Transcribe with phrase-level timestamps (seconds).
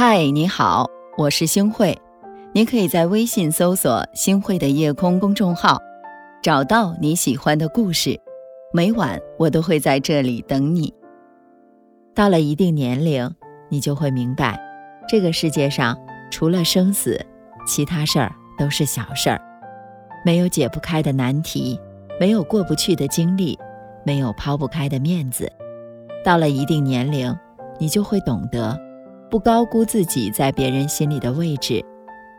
[0.00, 1.98] 嗨，你好，我是星慧。
[2.52, 5.76] 你可以在微信搜索“星慧的夜空”公众号，
[6.40, 8.16] 找到你喜欢的故事。
[8.72, 10.94] 每晚我都会在这里等你。
[12.14, 13.28] 到了一定年龄，
[13.68, 14.56] 你就会明白，
[15.08, 15.98] 这个世界上
[16.30, 17.20] 除了生死，
[17.66, 19.40] 其他事儿都是小事儿。
[20.24, 21.76] 没有解不开的难题，
[22.20, 23.58] 没有过不去的经历，
[24.04, 25.50] 没有抛不开的面子。
[26.24, 27.36] 到了一定年龄，
[27.80, 28.78] 你就会懂得。
[29.30, 31.84] 不高估自己在别人心里的位置，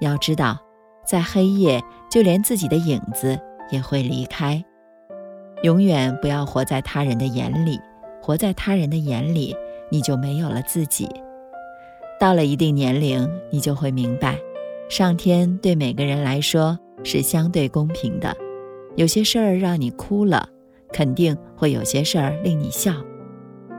[0.00, 0.58] 要知道，
[1.06, 3.38] 在黑夜，就连自己的影子
[3.70, 4.62] 也会离开。
[5.62, 7.78] 永远不要活在他人的眼里，
[8.22, 9.54] 活在他人的眼里，
[9.90, 11.08] 你就没有了自己。
[12.18, 14.38] 到了一定年龄，你就会明白，
[14.88, 18.34] 上天对每个人来说是相对公平的。
[18.96, 20.48] 有些事儿让你哭了，
[20.92, 22.94] 肯定会有些事儿令你笑。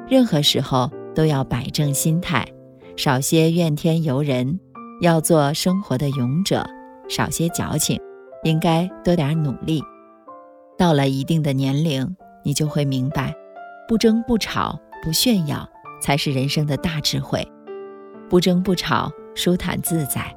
[0.07, 2.45] 任何时候都要摆正心态。
[2.99, 4.59] 少些怨天尤人，
[4.99, 6.59] 要做生活的勇者；
[7.07, 7.97] 少些矫情，
[8.43, 9.81] 应该多点努力。
[10.77, 13.33] 到了一定的年龄，你就会明白，
[13.87, 15.65] 不争不吵不炫耀，
[16.01, 17.41] 才是人生的大智慧。
[18.29, 20.35] 不争不吵，舒坦自在。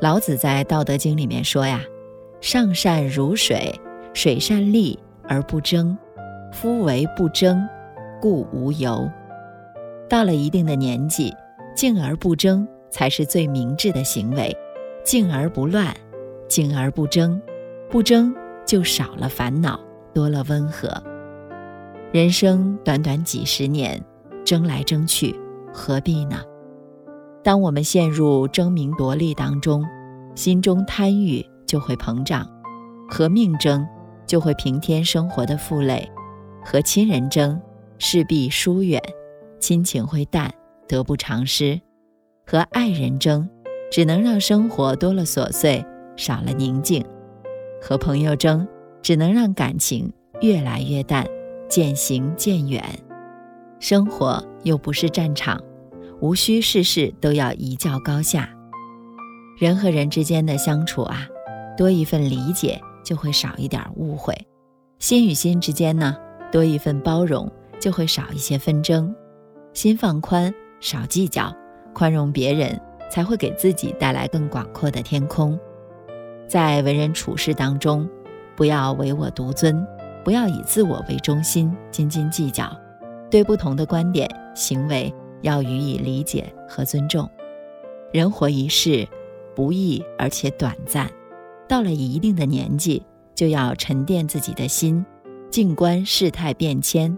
[0.00, 1.80] 老子在《道德经》里面说呀
[2.40, 3.74] ：“上善如水，
[4.14, 4.96] 水善利
[5.26, 5.98] 而不争。
[6.52, 7.68] 夫唯不争，
[8.20, 9.10] 故无尤。”
[10.08, 11.34] 到了一定的年纪。
[11.80, 14.54] 静而不争才是最明智的行为，
[15.02, 15.96] 静而不乱，
[16.46, 17.40] 静而不争，
[17.88, 18.34] 不争
[18.66, 19.80] 就少了烦恼，
[20.12, 20.90] 多了温和。
[22.12, 23.98] 人生短短几十年，
[24.44, 25.34] 争来争去，
[25.72, 26.42] 何必呢？
[27.42, 29.82] 当我们陷入争名夺利当中，
[30.34, 32.44] 心中贪欲就会膨胀；
[33.08, 33.88] 和命争，
[34.26, 36.06] 就会平添生活的负累；
[36.62, 37.58] 和亲人争，
[37.96, 39.02] 势必疏远，
[39.58, 40.52] 亲情会淡。
[40.90, 41.80] 得不偿失，
[42.44, 43.48] 和爱人争，
[43.92, 45.84] 只能让生活多了琐碎，
[46.16, 47.00] 少了宁静；
[47.80, 48.66] 和朋友争，
[49.00, 51.24] 只能让感情越来越淡，
[51.68, 52.84] 渐行渐远。
[53.78, 55.62] 生活又不是战场，
[56.20, 58.50] 无需事事都要一较高下。
[59.60, 61.28] 人和人之间的相处啊，
[61.78, 64.34] 多一份理解，就会少一点误会；
[64.98, 66.16] 心与心之间呢，
[66.50, 69.14] 多一份包容，就会少一些纷争。
[69.72, 70.52] 心放宽。
[70.80, 71.54] 少计较，
[71.92, 72.80] 宽容别人，
[73.10, 75.58] 才会给自己带来更广阔的天空。
[76.48, 78.08] 在为人处事当中，
[78.56, 79.86] 不要唯我独尊，
[80.24, 82.76] 不要以自我为中心，斤斤计较。
[83.30, 87.30] 对不同的观点、行为，要予以理解和尊重。
[88.12, 89.06] 人活一世，
[89.54, 91.08] 不易而且短暂。
[91.68, 95.06] 到了一定的年纪，就要沉淀自己的心，
[95.48, 97.16] 静观世态变迁。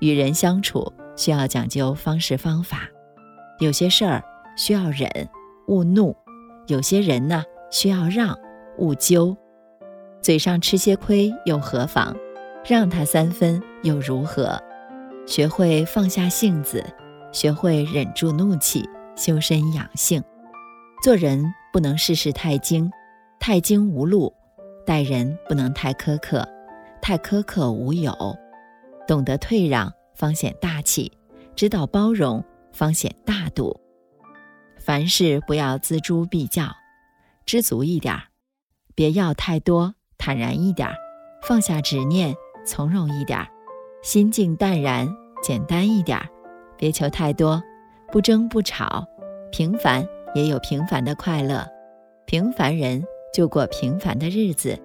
[0.00, 2.88] 与人相处，需要讲究方式方法。
[3.60, 4.22] 有些事儿
[4.56, 5.08] 需要忍，
[5.68, 6.12] 勿怒；
[6.66, 8.36] 有些人呢需要让，
[8.78, 9.36] 勿揪。
[10.20, 12.16] 嘴上吃些亏又何妨？
[12.66, 14.60] 让他三分又如何？
[15.26, 16.84] 学会放下性子，
[17.30, 20.22] 学会忍住怒气，修身养性。
[21.02, 22.90] 做人不能事事太精，
[23.38, 24.32] 太精无路；
[24.84, 26.46] 待人不能太苛刻，
[27.00, 28.12] 太苛刻无有。
[29.06, 31.12] 懂得退让，方显大气；
[31.54, 32.42] 知道包容。
[32.74, 33.80] 方显大度，
[34.78, 36.64] 凡事不要锱铢必较，
[37.46, 38.24] 知足一点儿，
[38.96, 40.96] 别要太多，坦然一点儿，
[41.46, 42.34] 放下执念，
[42.66, 43.46] 从容一点儿，
[44.02, 45.08] 心静淡然，
[45.40, 46.28] 简单一点儿，
[46.76, 47.62] 别求太多，
[48.10, 49.06] 不争不吵，
[49.52, 51.64] 平凡也有平凡的快乐，
[52.26, 53.02] 平凡人
[53.32, 54.76] 就过平凡的日子，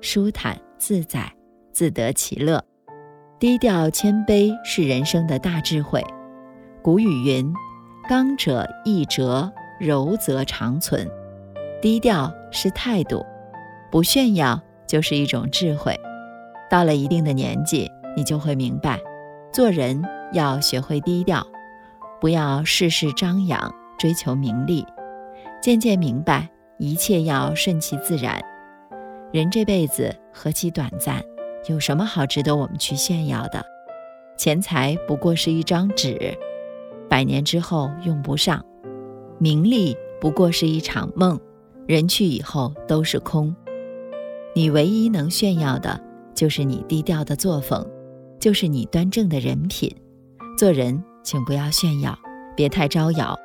[0.00, 1.30] 舒坦自在，
[1.72, 2.64] 自得其乐，
[3.38, 6.02] 低调谦卑是人生的大智慧。
[6.84, 7.50] 古语云
[8.06, 9.50] ：“刚者易折，
[9.80, 11.10] 柔则长存。”
[11.80, 13.24] 低调是态度，
[13.90, 15.98] 不炫耀就是一种智慧。
[16.68, 19.00] 到了一定的年纪，你就会明白，
[19.50, 21.42] 做人要学会低调，
[22.20, 24.84] 不要事事张扬，追求名利。
[25.62, 26.46] 渐渐明白，
[26.76, 28.38] 一切要顺其自然。
[29.32, 31.22] 人这辈子何其短暂，
[31.66, 33.64] 有什么好值得我们去炫耀的？
[34.36, 36.36] 钱财不过是一张纸。
[37.14, 38.60] 百年之后用不上，
[39.38, 41.38] 名利不过是一场梦，
[41.86, 43.54] 人去以后都是空。
[44.52, 46.00] 你唯一能炫耀的，
[46.34, 47.86] 就是你低调的作风，
[48.40, 49.88] 就是你端正的人品。
[50.58, 52.18] 做人，请不要炫耀，
[52.56, 53.38] 别太招摇。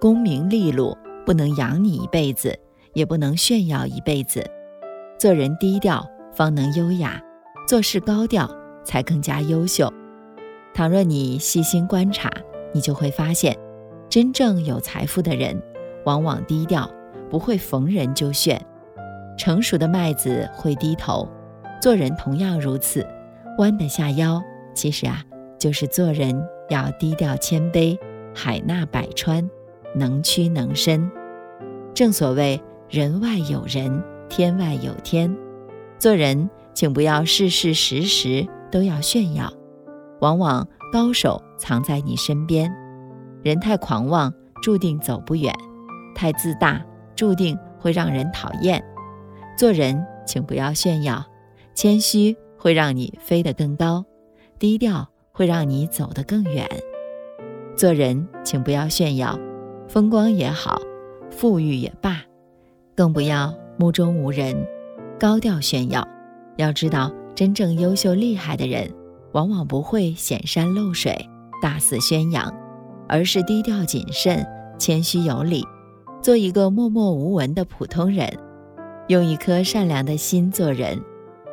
[0.00, 0.96] 功名利禄
[1.26, 2.58] 不能养你一辈子，
[2.94, 4.42] 也不能炫耀一辈子。
[5.18, 6.02] 做人低调，
[6.32, 7.20] 方能优雅；
[7.68, 8.50] 做事高调，
[8.82, 9.92] 才更加优秀。
[10.72, 12.30] 倘若你细心观察。
[12.72, 13.56] 你就会发现，
[14.08, 15.60] 真正有财富的人，
[16.04, 16.90] 往往低调，
[17.28, 18.60] 不会逢人就炫。
[19.38, 21.28] 成熟的麦子会低头，
[21.80, 23.06] 做人同样如此。
[23.58, 24.42] 弯得下腰，
[24.74, 25.22] 其实啊，
[25.58, 27.98] 就是做人要低调谦卑，
[28.34, 29.48] 海纳百川，
[29.94, 31.10] 能屈能伸。
[31.92, 35.34] 正所谓人外有人，天外有天。
[35.98, 39.52] 做人，请不要事事时时都要炫耀，
[40.20, 42.74] 往往高手藏在你身边。
[43.42, 45.52] 人太狂妄，注定走不远；
[46.14, 46.84] 太自大，
[47.14, 48.82] 注定会让人讨厌。
[49.56, 51.24] 做人，请不要炫耀，
[51.74, 54.04] 谦虚会让你飞得更高，
[54.58, 56.66] 低调会让你走得更远。
[57.76, 59.38] 做人，请不要炫耀，
[59.86, 60.80] 风光也好，
[61.30, 62.22] 富裕也罢，
[62.96, 64.56] 更不要目中无人。
[65.18, 66.06] 高调炫耀，
[66.56, 68.90] 要知道，真正优秀厉害的人，
[69.32, 71.28] 往往不会显山露水、
[71.60, 72.52] 大肆宣扬，
[73.08, 74.46] 而是低调谨慎、
[74.78, 75.64] 谦虚有礼，
[76.22, 78.28] 做一个默默无闻的普通人，
[79.08, 81.00] 用一颗善良的心做人，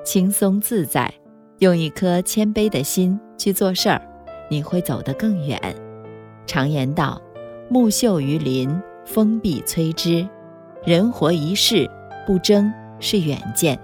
[0.04, 1.14] 轻松自在，
[1.60, 4.02] 用一颗谦卑的心去做事儿，
[4.50, 5.60] 你会走得更远。
[6.46, 7.22] 常言道
[7.70, 10.28] ：“木秀于林，风必摧之；
[10.84, 11.90] 人活一世，
[12.26, 13.80] 不争。”是远见，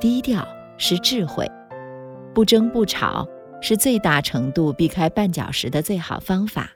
[0.00, 0.44] 低调
[0.76, 1.48] 是智慧，
[2.34, 3.24] 不争不吵
[3.60, 6.70] 是最大程度避开绊脚石的最好方法。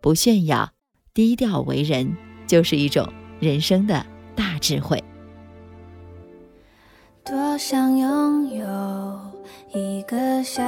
[0.00, 0.70] 不炫耀，
[1.12, 2.16] 低调为人，
[2.46, 3.06] 就是一种
[3.40, 5.02] 人生的大智慧。
[7.24, 9.20] 多想拥有
[9.74, 10.62] 一个小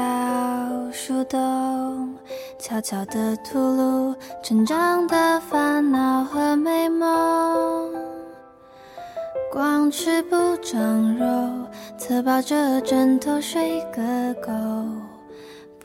[0.92, 2.14] 树洞，
[2.58, 7.94] 悄悄地吐露成长的烦恼和美梦。
[9.50, 11.66] 光吃不长肉，
[11.96, 14.50] 侧抱着枕头睡个够。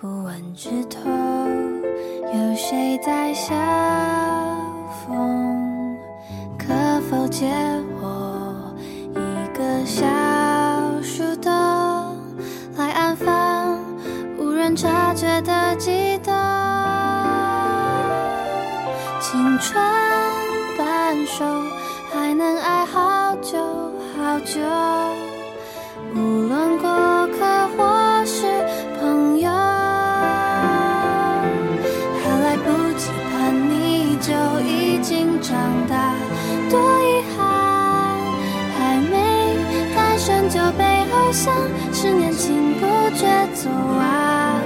[0.06, 1.00] 不问枝头
[2.32, 3.56] 有谁在笑
[5.02, 5.98] 风，
[6.60, 6.68] 可
[7.10, 7.48] 否借
[8.00, 8.72] 我
[9.16, 10.06] 一个小
[11.02, 11.52] 树洞，
[12.78, 13.80] 来安放
[14.38, 16.32] 无人察觉的悸动。
[19.20, 19.84] 青春
[20.78, 21.44] 半熟，
[22.14, 23.36] 还能爱好。
[23.42, 23.58] 久
[24.16, 24.60] 好久，
[40.46, 41.54] 单身就被偶像，
[41.92, 43.26] 是年轻不觉
[43.56, 44.62] 走完，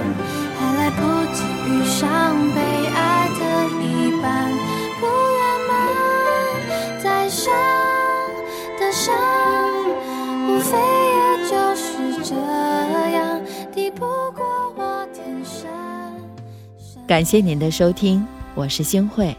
[0.58, 1.00] 还来不
[1.32, 2.60] 及遇上被
[2.94, 3.40] 爱的
[3.80, 4.52] 一半，
[5.00, 5.06] 不
[5.38, 7.50] 圆满，再伤。
[10.48, 12.34] 无非也就是这
[13.12, 13.40] 样，
[13.72, 14.00] 抵不
[14.32, 15.70] 过我天生。
[17.06, 19.34] 感谢您的收听，我是星慧。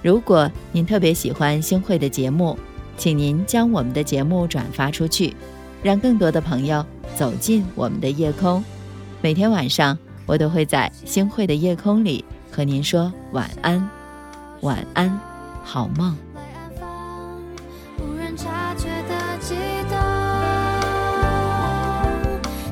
[0.00, 2.58] 如果您特别喜欢星慧的节目，
[2.96, 5.34] 请您将我们的节目转发出去，
[5.82, 6.84] 让更多的朋友
[7.16, 8.62] 走进我们的夜空。
[9.20, 13.88] 每天晚上，我都会在星汇的夜空里和您说晚安，
[14.60, 15.18] 晚安，
[15.64, 16.16] 好梦。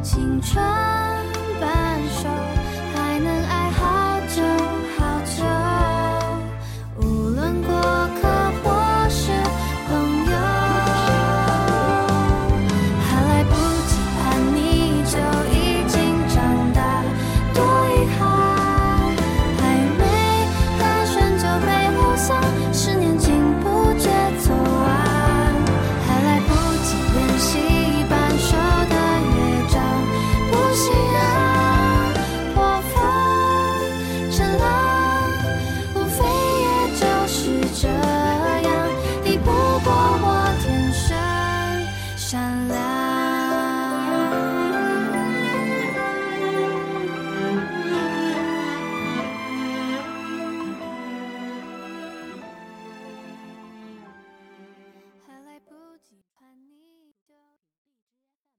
[0.02, 1.09] 青春。